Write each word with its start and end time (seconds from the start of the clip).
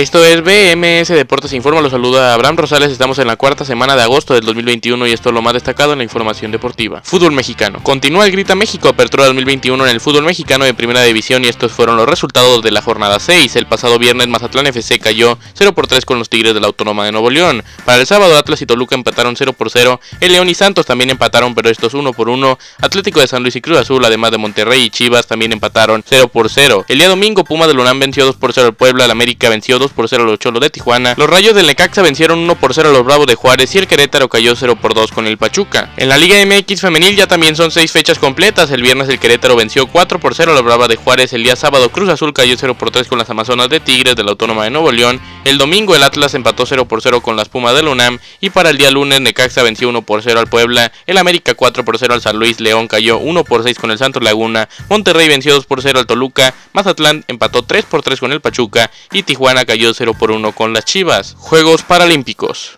Esto 0.00 0.24
es 0.24 0.42
BMS 0.42 1.08
Deportes 1.08 1.52
Informa, 1.52 1.82
los 1.82 1.90
saluda 1.90 2.32
Abraham 2.32 2.56
Rosales, 2.56 2.90
estamos 2.90 3.18
en 3.18 3.26
la 3.26 3.36
cuarta 3.36 3.66
semana 3.66 3.96
de 3.96 4.02
agosto 4.02 4.32
del 4.32 4.46
2021 4.46 5.06
y 5.06 5.12
esto 5.12 5.28
es 5.28 5.34
lo 5.34 5.42
más 5.42 5.52
destacado 5.52 5.92
en 5.92 5.98
la 5.98 6.04
información 6.04 6.50
deportiva. 6.50 7.02
Fútbol 7.04 7.32
mexicano. 7.32 7.80
Continúa 7.82 8.24
el 8.24 8.32
Grita 8.32 8.54
México, 8.54 8.88
apertura 8.88 9.26
2021 9.26 9.84
en 9.84 9.90
el 9.90 10.00
fútbol 10.00 10.24
mexicano 10.24 10.64
de 10.64 10.72
primera 10.72 11.02
división 11.02 11.44
y 11.44 11.48
estos 11.48 11.72
fueron 11.72 11.98
los 11.98 12.08
resultados 12.08 12.62
de 12.62 12.70
la 12.70 12.80
jornada 12.80 13.20
6. 13.20 13.56
El 13.56 13.66
pasado 13.66 13.98
viernes 13.98 14.26
Mazatlán 14.28 14.68
FC 14.68 14.98
cayó 15.00 15.36
0 15.52 15.74
por 15.74 15.86
3 15.86 16.06
con 16.06 16.18
los 16.18 16.30
Tigres 16.30 16.54
de 16.54 16.60
la 16.60 16.68
Autónoma 16.68 17.04
de 17.04 17.12
Nuevo 17.12 17.28
León. 17.28 17.62
Para 17.84 18.00
el 18.00 18.06
sábado 18.06 18.38
Atlas 18.38 18.62
y 18.62 18.64
Toluca 18.64 18.94
empataron 18.94 19.36
0 19.36 19.52
por 19.52 19.68
0, 19.68 20.00
el 20.22 20.32
León 20.32 20.48
y 20.48 20.54
Santos 20.54 20.86
también 20.86 21.10
empataron 21.10 21.54
pero 21.54 21.68
estos 21.68 21.92
1 21.92 22.14
por 22.14 22.30
1. 22.30 22.58
Atlético 22.80 23.20
de 23.20 23.26
San 23.26 23.42
Luis 23.42 23.54
y 23.56 23.60
Cruz 23.60 23.76
Azul 23.76 24.02
además 24.02 24.30
de 24.30 24.38
Monterrey 24.38 24.84
y 24.84 24.88
Chivas 24.88 25.26
también 25.26 25.52
empataron 25.52 26.02
0 26.08 26.28
por 26.28 26.48
0. 26.48 26.86
El 26.88 27.00
día 27.00 27.08
domingo 27.08 27.44
Puma 27.44 27.66
de 27.66 27.74
Lunam 27.74 28.00
venció 28.00 28.24
2 28.24 28.36
por 28.36 28.54
0 28.54 28.68
al 28.68 28.74
Puebla, 28.74 29.04
el 29.04 29.10
América 29.10 29.50
venció 29.50 29.78
2 29.78 29.89
por 29.92 30.08
0 30.08 30.24
a 30.24 30.26
los 30.26 30.38
Cholos 30.38 30.60
de 30.60 30.70
Tijuana, 30.70 31.14
los 31.16 31.28
Rayos 31.28 31.54
del 31.54 31.66
Necaxa 31.66 32.02
vencieron 32.02 32.38
1 32.40 32.54
por 32.56 32.74
0 32.74 32.90
a 32.90 32.92
los 32.92 33.04
Bravos 33.04 33.26
de 33.26 33.34
Juárez 33.34 33.74
y 33.74 33.78
el 33.78 33.86
Querétaro 33.86 34.28
cayó 34.28 34.54
0 34.56 34.76
por 34.76 34.94
2 34.94 35.12
con 35.12 35.26
el 35.26 35.38
Pachuca. 35.38 35.92
En 35.96 36.08
la 36.08 36.18
Liga 36.18 36.36
MX 36.44 36.80
femenil 36.80 37.16
ya 37.16 37.26
también 37.26 37.56
son 37.56 37.70
6 37.70 37.90
fechas 37.90 38.18
completas, 38.18 38.70
el 38.70 38.82
viernes 38.82 39.08
el 39.08 39.18
Querétaro 39.18 39.56
venció 39.56 39.86
4 39.86 40.18
por 40.18 40.34
0 40.34 40.52
a 40.52 40.54
los 40.54 40.64
Bravos 40.64 40.88
de 40.88 40.96
Juárez, 40.96 41.32
el 41.32 41.42
día 41.42 41.56
sábado 41.56 41.90
Cruz 41.90 42.08
Azul 42.08 42.32
cayó 42.32 42.54
0 42.58 42.74
por 42.74 42.90
3 42.90 43.08
con 43.08 43.18
las 43.18 43.30
Amazonas 43.30 43.68
de 43.68 43.80
Tigres 43.80 44.16
de 44.16 44.24
la 44.24 44.30
Autónoma 44.30 44.64
de 44.64 44.70
Nuevo 44.70 44.92
León, 44.92 45.20
el 45.44 45.58
domingo 45.58 45.94
el 45.96 46.02
Atlas 46.02 46.34
empató 46.34 46.66
0 46.66 46.86
por 46.86 47.02
0 47.02 47.20
con 47.20 47.36
las 47.36 47.48
Pumas 47.48 47.74
del 47.74 47.88
UNAM 47.88 48.18
y 48.40 48.50
para 48.50 48.70
el 48.70 48.78
día 48.78 48.90
lunes 48.90 49.20
Necaxa 49.20 49.62
venció 49.62 49.88
1 49.88 50.02
por 50.02 50.22
0 50.22 50.40
al 50.40 50.46
Puebla, 50.46 50.92
el 51.06 51.18
América 51.18 51.54
4 51.54 51.84
por 51.84 51.98
0 51.98 52.14
al 52.14 52.20
San 52.20 52.38
Luis, 52.38 52.60
León 52.60 52.88
cayó 52.88 53.18
1 53.18 53.44
por 53.44 53.62
6 53.62 53.78
con 53.78 53.90
el 53.90 53.98
Santos 53.98 54.22
Laguna, 54.22 54.68
Monterrey 54.88 55.28
venció 55.28 55.54
2 55.54 55.66
por 55.66 55.82
0 55.82 55.98
al 55.98 56.06
Toluca, 56.06 56.54
Mazatlán 56.72 57.24
empató 57.28 57.62
3 57.62 57.84
por 57.86 58.02
3 58.02 58.20
con 58.20 58.32
el 58.32 58.40
Pachuca 58.40 58.90
y 59.12 59.22
Tijuana 59.22 59.64
cayó 59.64 59.94
0 59.94 60.14
por 60.18 60.30
1 60.30 60.52
con 60.52 60.72
las 60.72 60.84
Chivas. 60.84 61.34
Juegos 61.38 61.82
Paralímpicos. 61.82 62.76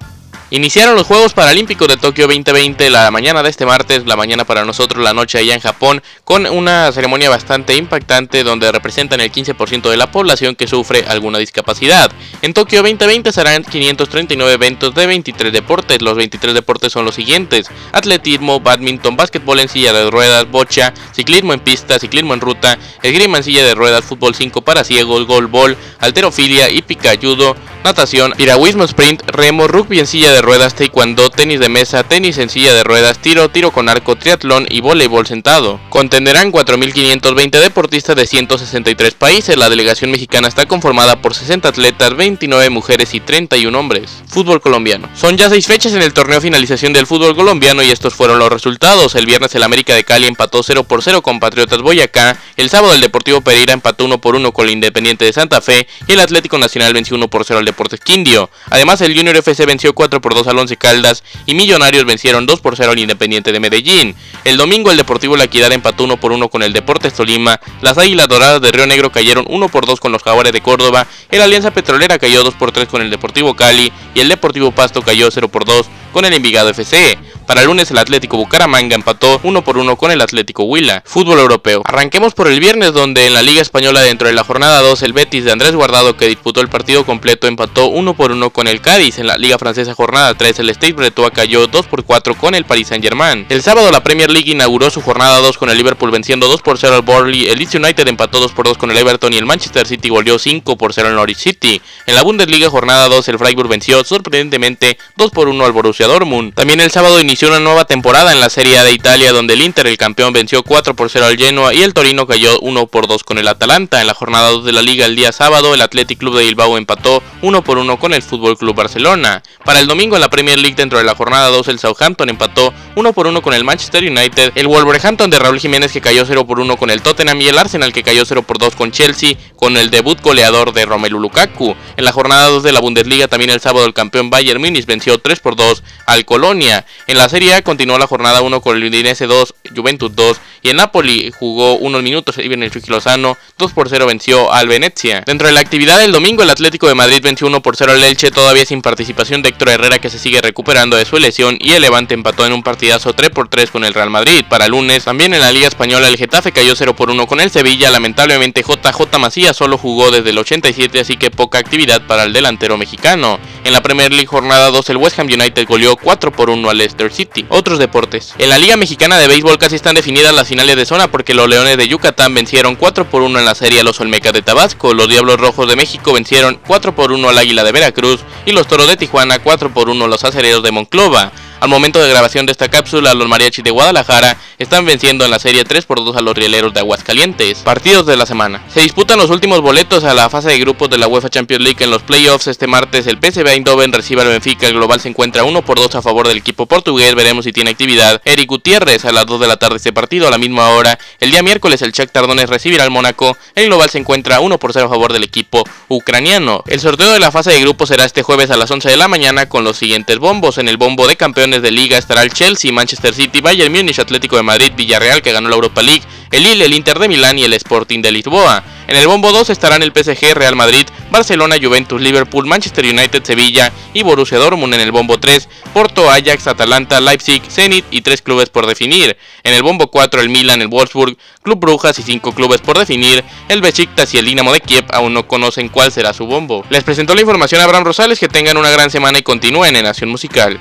Iniciaron 0.52 0.96
los 0.96 1.06
Juegos 1.06 1.32
Paralímpicos 1.32 1.88
de 1.88 1.96
Tokio 1.96 2.26
2020 2.26 2.90
la 2.90 3.10
mañana 3.10 3.42
de 3.42 3.48
este 3.48 3.64
martes, 3.64 4.04
la 4.04 4.16
mañana 4.16 4.44
para 4.44 4.66
nosotros, 4.66 5.02
la 5.02 5.14
noche 5.14 5.38
allá 5.38 5.54
en 5.54 5.60
Japón, 5.60 6.02
con 6.24 6.44
una 6.44 6.92
ceremonia 6.92 7.30
bastante 7.30 7.74
impactante 7.74 8.44
donde 8.44 8.70
representan 8.70 9.22
el 9.22 9.32
15% 9.32 9.88
de 9.88 9.96
la 9.96 10.10
población 10.10 10.54
que 10.54 10.66
sufre 10.66 11.06
alguna 11.08 11.38
discapacidad. 11.38 12.12
En 12.42 12.52
Tokio 12.52 12.82
2020 12.82 13.32
serán 13.32 13.64
539 13.64 14.52
eventos 14.52 14.94
de 14.94 15.06
23 15.06 15.54
deportes. 15.54 16.02
Los 16.02 16.16
23 16.16 16.52
deportes 16.52 16.92
son 16.92 17.06
los 17.06 17.14
siguientes: 17.14 17.70
atletismo, 17.92 18.60
badminton, 18.60 19.16
básquetbol 19.16 19.58
en 19.58 19.70
silla 19.70 19.94
de 19.94 20.10
ruedas, 20.10 20.50
bocha, 20.50 20.92
ciclismo 21.12 21.54
en 21.54 21.60
pista, 21.60 21.98
ciclismo 21.98 22.34
en 22.34 22.42
ruta, 22.42 22.78
esgrima 23.02 23.38
en 23.38 23.44
silla 23.44 23.64
de 23.64 23.74
ruedas, 23.74 24.04
fútbol 24.04 24.34
5 24.34 24.60
para 24.60 24.84
ciegos, 24.84 25.26
golbol, 25.26 25.78
alterofilia, 25.98 26.68
hípica, 26.68 27.14
judo, 27.18 27.56
natación, 27.84 28.34
piragüismo 28.36 28.84
sprint, 28.84 29.22
remo, 29.28 29.66
rugby 29.66 29.98
en 29.98 30.06
silla 30.06 30.30
de 30.30 30.41
ruedas, 30.42 30.74
taekwondo, 30.74 31.30
tenis 31.30 31.60
de 31.60 31.68
mesa, 31.68 32.02
tenis 32.04 32.36
en 32.38 32.50
silla 32.50 32.74
de 32.74 32.84
ruedas, 32.84 33.18
tiro, 33.18 33.48
tiro 33.48 33.70
con 33.70 33.88
arco, 33.88 34.16
triatlón 34.16 34.66
y 34.68 34.80
voleibol 34.80 35.26
sentado. 35.26 35.80
Contenderán 35.88 36.52
4.520 36.52 37.60
deportistas 37.60 38.16
de 38.16 38.26
163 38.26 39.14
países. 39.14 39.56
La 39.56 39.70
delegación 39.70 40.10
mexicana 40.10 40.48
está 40.48 40.66
conformada 40.66 41.22
por 41.22 41.34
60 41.34 41.68
atletas, 41.68 42.16
29 42.16 42.68
mujeres 42.70 43.14
y 43.14 43.20
31 43.20 43.78
hombres. 43.78 44.22
Fútbol 44.26 44.60
colombiano. 44.60 45.08
Son 45.14 45.36
ya 45.36 45.48
seis 45.48 45.66
fechas 45.66 45.92
en 45.94 46.02
el 46.02 46.12
torneo 46.12 46.40
finalización 46.40 46.92
del 46.92 47.06
fútbol 47.06 47.34
colombiano 47.34 47.82
y 47.82 47.90
estos 47.90 48.14
fueron 48.14 48.38
los 48.38 48.50
resultados. 48.50 49.14
El 49.14 49.26
viernes 49.26 49.54
el 49.54 49.62
América 49.62 49.94
de 49.94 50.04
Cali 50.04 50.26
empató 50.26 50.62
0 50.62 50.84
por 50.84 51.02
0 51.02 51.22
con 51.22 51.40
Patriotas 51.40 51.80
Boyacá. 51.80 52.36
El 52.56 52.68
sábado 52.68 52.94
el 52.94 53.00
Deportivo 53.00 53.40
Pereira 53.40 53.72
empató 53.72 54.04
1 54.04 54.20
por 54.20 54.34
1 54.34 54.52
con 54.52 54.66
el 54.66 54.72
Independiente 54.72 55.24
de 55.24 55.32
Santa 55.32 55.60
Fe 55.60 55.86
y 56.06 56.12
el 56.12 56.20
Atlético 56.20 56.58
Nacional 56.58 56.92
venció 56.92 57.16
1 57.16 57.28
por 57.28 57.44
0 57.44 57.60
al 57.60 57.64
Deportes 57.64 58.00
Quindio. 58.00 58.50
Además 58.70 59.00
el 59.00 59.16
Junior 59.16 59.36
FC 59.36 59.64
venció 59.66 59.94
4 59.94 60.20
por 60.20 60.31
2 60.34 60.46
al 60.46 60.58
Once 60.58 60.76
Caldas 60.76 61.24
y 61.46 61.54
Millonarios 61.54 62.04
vencieron 62.04 62.46
2 62.46 62.60
por 62.60 62.76
0 62.76 62.92
al 62.92 62.98
Independiente 62.98 63.52
de 63.52 63.60
Medellín. 63.60 64.14
El 64.44 64.56
domingo 64.56 64.90
el 64.90 64.96
Deportivo 64.96 65.36
La 65.36 65.44
Equidad 65.44 65.72
empató 65.72 66.04
1 66.04 66.16
por 66.18 66.32
1 66.32 66.48
con 66.48 66.62
el 66.62 66.72
Deportes 66.72 67.14
Tolima, 67.14 67.60
las 67.80 67.98
Águilas 67.98 68.28
Doradas 68.28 68.60
de 68.60 68.70
Río 68.70 68.86
Negro 68.86 69.10
cayeron 69.10 69.44
1 69.48 69.68
por 69.68 69.86
2 69.86 70.00
con 70.00 70.12
los 70.12 70.22
Jaguares 70.22 70.52
de 70.52 70.60
Córdoba, 70.60 71.06
el 71.30 71.42
Alianza 71.42 71.70
Petrolera 71.70 72.18
cayó 72.18 72.42
2 72.42 72.54
por 72.54 72.72
3 72.72 72.88
con 72.88 73.02
el 73.02 73.10
Deportivo 73.10 73.54
Cali 73.54 73.92
y 74.14 74.20
el 74.20 74.28
Deportivo 74.28 74.72
Pasto 74.72 75.02
cayó 75.02 75.30
0 75.30 75.48
por 75.48 75.64
2 75.64 75.86
con 76.12 76.24
el 76.24 76.32
Envigado 76.32 76.68
FC. 76.68 77.18
Para 77.46 77.62
el 77.62 77.66
lunes 77.66 77.90
el 77.90 77.98
Atlético 77.98 78.36
Bucaramanga 78.36 78.94
empató 78.94 79.40
1 79.42 79.64
por 79.64 79.76
1 79.76 79.96
con 79.96 80.10
el 80.10 80.20
Atlético 80.20 80.62
Huila. 80.64 81.02
Fútbol 81.04 81.40
europeo. 81.40 81.82
Arranquemos 81.84 82.34
por 82.34 82.46
el 82.46 82.60
viernes 82.60 82.92
donde 82.92 83.26
en 83.26 83.34
la 83.34 83.42
Liga 83.42 83.60
Española 83.60 84.00
dentro 84.00 84.28
de 84.28 84.34
la 84.34 84.44
jornada 84.44 84.80
2 84.80 85.02
el 85.02 85.12
Betis 85.12 85.44
de 85.44 85.52
Andrés 85.52 85.74
Guardado 85.74 86.16
que 86.16 86.28
disputó 86.28 86.60
el 86.60 86.68
partido 86.68 87.04
completo 87.04 87.48
empató 87.48 87.86
1 87.88 88.14
por 88.14 88.30
1 88.30 88.50
con 88.50 88.68
el 88.68 88.80
Cádiz. 88.80 89.18
En 89.18 89.26
la 89.26 89.38
Liga 89.38 89.58
Francesa 89.58 89.94
jornada 89.94 90.34
3 90.34 90.60
el 90.60 90.70
Stade 90.70 90.92
Bretois 90.92 91.32
cayó 91.32 91.66
2 91.66 91.86
por 91.86 92.04
4 92.04 92.36
con 92.36 92.54
el 92.54 92.64
Paris 92.64 92.88
Saint 92.88 93.04
Germain. 93.04 93.44
El 93.48 93.62
sábado 93.62 93.90
la 93.90 94.04
Premier 94.04 94.30
League 94.30 94.52
inauguró 94.52 94.90
su 94.90 95.02
jornada 95.02 95.38
2 95.40 95.58
con 95.58 95.68
el 95.68 95.76
Liverpool 95.76 96.10
venciendo 96.10 96.48
2 96.48 96.62
por 96.62 96.78
0 96.78 96.94
al 96.94 97.02
Burnley. 97.02 97.48
El 97.48 97.58
Leeds 97.58 97.74
United 97.74 98.06
empató 98.06 98.38
2 98.38 98.52
por 98.52 98.66
2 98.66 98.78
con 98.78 98.90
el 98.90 98.96
Everton 98.96 99.32
y 99.32 99.38
el 99.38 99.46
Manchester 99.46 99.86
City 99.86 100.08
goleó 100.08 100.38
5 100.38 100.76
por 100.76 100.92
0 100.92 101.08
al 101.08 101.16
Norwich 101.16 101.38
City. 101.38 101.82
En 102.06 102.14
la 102.14 102.22
Bundesliga 102.22 102.70
jornada 102.70 103.08
2 103.08 103.28
el 103.28 103.38
Freiburg 103.38 103.68
venció 103.68 104.04
sorprendentemente 104.04 104.96
2 105.16 105.30
por 105.32 105.48
1 105.48 105.64
al 105.64 105.72
Borussia 105.72 106.01
Dortmund. 106.06 106.54
También 106.54 106.80
el 106.80 106.90
sábado 106.90 107.20
inició 107.20 107.48
una 107.48 107.60
nueva 107.60 107.84
temporada 107.84 108.32
en 108.32 108.40
la 108.40 108.50
Serie 108.50 108.78
A 108.78 108.84
de 108.84 108.92
Italia 108.92 109.32
donde 109.32 109.54
el 109.54 109.62
Inter, 109.62 109.86
el 109.86 109.96
campeón, 109.96 110.32
venció 110.32 110.62
4 110.62 110.94
por 110.94 111.10
0 111.10 111.26
al 111.26 111.36
Genoa 111.36 111.74
y 111.74 111.82
el 111.82 111.94
Torino 111.94 112.26
cayó 112.26 112.58
1 112.60 112.86
por 112.86 113.06
2 113.06 113.24
con 113.24 113.38
el 113.38 113.48
Atalanta. 113.48 114.00
En 114.00 114.06
la 114.06 114.14
jornada 114.14 114.50
2 114.50 114.64
de 114.64 114.72
la 114.72 114.82
liga 114.82 115.06
el 115.06 115.16
día 115.16 115.32
sábado 115.32 115.74
el 115.74 115.80
Athletic 115.80 116.18
Club 116.18 116.36
de 116.36 116.44
Bilbao 116.44 116.76
empató 116.76 117.22
1 117.42 117.64
por 117.64 117.78
1 117.78 117.98
con 117.98 118.14
el 118.14 118.22
Fútbol 118.22 118.56
Club 118.56 118.74
Barcelona. 118.74 119.42
Para 119.64 119.80
el 119.80 119.86
domingo 119.86 120.16
en 120.16 120.20
la 120.22 120.30
Premier 120.30 120.58
League 120.58 120.76
dentro 120.76 120.98
de 120.98 121.04
la 121.04 121.14
jornada 121.14 121.48
2 121.48 121.68
el 121.68 121.78
Southampton 121.78 122.28
empató 122.28 122.72
1 122.96 123.12
por 123.12 123.26
1 123.26 123.42
con 123.42 123.54
el 123.54 123.64
Manchester 123.64 124.02
United, 124.02 124.52
el 124.54 124.66
Wolverhampton 124.66 125.30
de 125.30 125.38
Raúl 125.38 125.60
Jiménez 125.60 125.92
que 125.92 126.00
cayó 126.00 126.24
0 126.26 126.46
por 126.46 126.60
1 126.60 126.76
con 126.76 126.90
el 126.90 127.02
Tottenham 127.02 127.40
y 127.40 127.48
el 127.48 127.58
Arsenal 127.58 127.92
que 127.92 128.02
cayó 128.02 128.24
0 128.24 128.42
por 128.42 128.58
2 128.58 128.74
con 128.76 128.90
Chelsea 128.90 129.36
con 129.56 129.76
el 129.76 129.90
debut 129.90 130.20
goleador 130.20 130.72
de 130.72 130.84
Romelu 130.84 131.18
Lukaku. 131.18 131.74
En 131.96 132.04
la 132.04 132.12
jornada 132.12 132.48
2 132.48 132.62
de 132.62 132.72
la 132.72 132.80
Bundesliga 132.80 133.28
también 133.28 133.50
el 133.50 133.60
sábado 133.60 133.86
el 133.86 133.94
campeón 133.94 134.30
Bayern 134.30 134.60
Munich 134.60 134.86
venció 134.86 135.18
3 135.18 135.40
por 135.40 135.56
2 135.56 135.82
al 136.06 136.24
Colonia. 136.24 136.84
En 137.06 137.16
la 137.16 137.28
Serie 137.28 137.54
A 137.54 137.62
continuó 137.62 137.98
la 137.98 138.06
jornada 138.06 138.42
1 138.42 138.60
con 138.60 138.76
el 138.76 138.84
Udinese 138.84 139.26
2, 139.26 139.54
Juventus 139.74 140.14
2 140.14 140.40
y 140.62 140.68
el 140.68 140.76
Napoli 140.76 141.32
jugó 141.38 141.76
unos 141.76 142.02
minutos 142.02 142.36
y 142.38 142.52
en 142.52 142.62
el 142.62 142.70
Chucky 142.70 142.90
Lozano 142.90 143.36
2 143.58 143.72
por 143.72 143.88
0 143.88 144.06
venció 144.06 144.52
al 144.52 144.68
Venezia. 144.68 145.22
Dentro 145.26 145.46
de 145.46 145.52
la 145.52 145.60
actividad 145.60 145.98
del 145.98 146.12
domingo 146.12 146.42
el 146.42 146.50
Atlético 146.50 146.86
de 146.88 146.94
Madrid 146.94 147.20
venció 147.22 147.46
1 147.46 147.62
por 147.62 147.76
0 147.76 147.92
al 147.92 148.02
Elche 148.04 148.30
todavía 148.30 148.64
sin 148.64 148.82
participación 148.82 149.42
de 149.42 149.50
Héctor 149.50 149.70
Herrera 149.70 149.98
que 149.98 150.10
se 150.10 150.18
sigue 150.18 150.40
recuperando 150.40 150.96
de 150.96 151.04
su 151.04 151.18
lesión 151.18 151.56
y 151.60 151.72
el 151.72 151.82
Levante 151.82 152.14
empató 152.14 152.46
en 152.46 152.52
un 152.52 152.62
partidazo 152.62 153.12
3 153.12 153.30
por 153.30 153.48
3 153.48 153.70
con 153.70 153.84
el 153.84 153.94
Real 153.94 154.10
Madrid. 154.10 154.44
Para 154.48 154.68
lunes 154.68 155.04
también 155.04 155.34
en 155.34 155.40
la 155.40 155.52
Liga 155.52 155.68
Española 155.68 156.08
el 156.08 156.16
Getafe 156.16 156.52
cayó 156.52 156.74
0 156.76 156.94
por 156.94 157.10
1 157.10 157.26
con 157.26 157.40
el 157.40 157.50
Sevilla, 157.50 157.90
lamentablemente 157.90 158.62
JJ 158.62 159.18
Macías 159.18 159.56
solo 159.56 159.78
jugó 159.78 160.10
desde 160.10 160.30
el 160.30 160.38
87 160.38 161.00
así 161.00 161.16
que 161.16 161.30
poca 161.30 161.58
actividad 161.58 162.06
para 162.06 162.24
el 162.24 162.32
delantero 162.32 162.76
mexicano. 162.76 163.38
En 163.64 163.72
la 163.72 163.82
Premier 163.82 164.10
League 164.10 164.26
jornada 164.26 164.70
2 164.70 164.90
el 164.90 164.96
West 164.96 165.18
Ham 165.18 165.26
United 165.26 165.66
goleó 165.66 165.96
4 165.96 166.32
por 166.32 166.50
1 166.50 166.70
al 166.70 166.78
Leicester 166.78 167.12
City. 167.12 167.46
Otros 167.48 167.78
deportes. 167.78 168.34
En 168.38 168.48
la 168.48 168.58
Liga 168.58 168.76
Mexicana 168.76 169.18
de 169.18 169.28
Béisbol 169.28 169.58
casi 169.62 169.76
están 169.76 169.94
definidas 169.94 170.34
las 170.34 170.48
finales 170.48 170.74
de 170.74 170.84
zona 170.84 171.08
porque 171.08 171.34
los 171.34 171.48
Leones 171.48 171.76
de 171.76 171.86
Yucatán 171.86 172.34
vencieron 172.34 172.74
4 172.74 173.08
por 173.08 173.22
1 173.22 173.38
en 173.38 173.44
la 173.44 173.54
serie 173.54 173.78
a 173.78 173.84
los 173.84 174.00
Olmecas 174.00 174.32
de 174.32 174.42
Tabasco, 174.42 174.92
los 174.92 175.08
Diablos 175.08 175.38
Rojos 175.38 175.68
de 175.68 175.76
México 175.76 176.12
vencieron 176.12 176.58
4 176.66 176.96
por 176.96 177.12
1 177.12 177.28
al 177.28 177.38
Águila 177.38 177.62
de 177.62 177.70
Veracruz 177.70 178.24
y 178.44 178.50
los 178.50 178.66
Toros 178.66 178.88
de 178.88 178.96
Tijuana 178.96 179.38
4 179.38 179.72
por 179.72 179.88
1 179.88 180.04
a 180.04 180.08
los 180.08 180.24
Acereros 180.24 180.64
de 180.64 180.72
Monclova. 180.72 181.30
Al 181.62 181.68
momento 181.68 182.02
de 182.02 182.08
grabación 182.08 182.44
de 182.44 182.50
esta 182.50 182.68
cápsula, 182.68 183.14
los 183.14 183.28
mariachis 183.28 183.62
de 183.62 183.70
Guadalajara 183.70 184.36
están 184.58 184.84
venciendo 184.84 185.24
en 185.24 185.30
la 185.30 185.38
serie 185.38 185.64
3 185.64 185.86
por 185.86 186.04
2 186.04 186.16
a 186.16 186.20
los 186.20 186.34
rieleros 186.34 186.74
de 186.74 186.80
Aguascalientes. 186.80 187.58
Partidos 187.58 188.04
de 188.04 188.16
la 188.16 188.26
semana. 188.26 188.64
Se 188.74 188.80
disputan 188.80 189.16
los 189.16 189.30
últimos 189.30 189.60
boletos 189.60 190.02
a 190.02 190.12
la 190.12 190.28
fase 190.28 190.48
de 190.48 190.58
grupos 190.58 190.90
de 190.90 190.98
la 190.98 191.06
UEFA 191.06 191.30
Champions 191.30 191.62
League 191.62 191.84
en 191.84 191.92
los 191.92 192.02
playoffs. 192.02 192.48
Este 192.48 192.66
martes 192.66 193.06
el 193.06 193.18
PSV 193.18 193.46
Eindhoven 193.46 193.92
recibe 193.92 194.22
al 194.22 194.26
Benfica. 194.26 194.66
El 194.66 194.74
global 194.74 195.00
se 195.00 195.08
encuentra 195.08 195.44
1 195.44 195.62
por 195.62 195.78
2 195.78 195.94
a 195.94 196.02
favor 196.02 196.26
del 196.26 196.38
equipo 196.38 196.66
portugués. 196.66 197.14
Veremos 197.14 197.44
si 197.44 197.52
tiene 197.52 197.70
actividad. 197.70 198.20
Eric 198.24 198.48
Gutiérrez 198.48 199.04
a 199.04 199.12
las 199.12 199.26
2 199.26 199.38
de 199.38 199.46
la 199.46 199.56
tarde 199.56 199.76
este 199.76 199.92
partido 199.92 200.26
a 200.26 200.32
la 200.32 200.38
misma 200.38 200.68
hora. 200.70 200.98
El 201.20 201.30
día 201.30 201.44
miércoles 201.44 201.80
el 201.82 201.92
Chuck 201.92 202.10
Tardones 202.10 202.50
recibirá 202.50 202.82
al 202.82 202.90
Mónaco. 202.90 203.36
El 203.54 203.66
global 203.66 203.88
se 203.88 203.98
encuentra 203.98 204.40
1 204.40 204.58
por 204.58 204.72
0 204.72 204.86
a 204.86 204.88
favor 204.88 205.12
del 205.12 205.22
equipo 205.22 205.62
ucraniano. 205.86 206.64
El 206.66 206.80
sorteo 206.80 207.12
de 207.12 207.20
la 207.20 207.30
fase 207.30 207.52
de 207.52 207.60
grupos 207.60 207.90
será 207.90 208.04
este 208.04 208.24
jueves 208.24 208.50
a 208.50 208.56
las 208.56 208.68
11 208.68 208.90
de 208.90 208.96
la 208.96 209.06
mañana 209.06 209.48
con 209.48 209.62
los 209.62 209.76
siguientes 209.76 210.18
bombos. 210.18 210.58
En 210.58 210.66
el 210.66 210.76
bombo 210.76 211.06
de 211.06 211.14
campeones 211.14 211.51
de 211.60 211.70
liga 211.70 211.98
estará 211.98 212.22
el 212.22 212.32
Chelsea, 212.32 212.72
Manchester 212.72 213.12
City, 213.12 213.40
Bayern 213.40 213.72
Múnich, 213.72 213.98
Atlético 213.98 214.36
de 214.36 214.42
Madrid, 214.42 214.72
Villarreal 214.76 215.20
que 215.20 215.32
ganó 215.32 215.48
la 215.48 215.56
Europa 215.56 215.82
League, 215.82 216.02
el 216.30 216.44
Lille, 216.44 216.64
el 216.64 216.72
Inter 216.72 216.98
de 216.98 217.08
Milán 217.08 217.38
y 217.38 217.44
el 217.44 217.52
Sporting 217.52 218.00
de 218.00 218.10
Lisboa. 218.10 218.64
En 218.88 218.96
el 218.96 219.06
bombo 219.06 219.32
2 219.32 219.50
estarán 219.50 219.82
el 219.82 219.92
PSG, 219.92 220.34
Real 220.34 220.56
Madrid, 220.56 220.86
Barcelona, 221.10 221.56
Juventus, 221.60 222.00
Liverpool, 222.00 222.46
Manchester 222.46 222.84
United, 222.84 223.22
Sevilla 223.22 223.72
y 223.92 224.02
Borussia 224.02 224.38
Dortmund. 224.38 224.74
En 224.74 224.80
el 224.80 224.92
bombo 224.92 225.18
3, 225.18 225.48
Porto, 225.74 226.10
Ajax, 226.10 226.46
Atalanta, 226.46 227.00
Leipzig, 227.00 227.42
Zenit 227.48 227.84
y 227.90 228.00
tres 228.00 228.22
clubes 228.22 228.48
por 228.48 228.66
definir. 228.66 229.16
En 229.44 229.54
el 229.54 229.62
bombo 229.62 229.88
4, 229.88 230.22
el 230.22 230.30
Milan, 230.30 230.62
el 230.62 230.68
Wolfsburg, 230.68 231.16
Club 231.42 231.58
Brujas 231.58 231.98
y 231.98 232.02
cinco 232.02 232.32
clubes 232.32 232.60
por 232.60 232.78
definir. 232.78 233.24
El 233.48 233.60
Besiktas 233.60 234.12
y 234.14 234.18
el 234.18 234.24
Dinamo 234.24 234.52
de 234.52 234.60
Kiev 234.60 234.86
aún 234.90 235.12
no 235.12 235.28
conocen 235.28 235.68
cuál 235.68 235.92
será 235.92 236.12
su 236.14 236.26
bombo. 236.26 236.64
Les 236.70 236.84
presentó 236.84 237.14
la 237.14 237.20
información 237.20 237.60
a 237.60 237.64
Abraham 237.64 237.84
Rosales. 237.84 238.18
Que 238.18 238.28
tengan 238.28 238.56
una 238.56 238.70
gran 238.70 238.90
semana 238.90 239.18
y 239.18 239.22
continúen 239.22 239.74
en 239.74 239.84
Nación 239.84 240.10
Musical. 240.10 240.60